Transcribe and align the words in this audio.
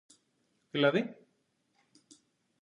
Δηλαδή; 0.73 1.15